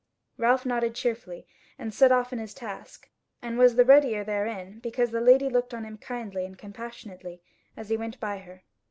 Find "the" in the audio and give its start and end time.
3.75-3.85, 5.11-5.21